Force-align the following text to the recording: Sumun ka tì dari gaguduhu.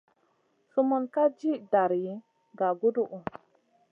Sumun 0.71 1.03
ka 1.13 1.23
tì 1.37 1.51
dari 1.71 2.03
gaguduhu. 2.57 3.17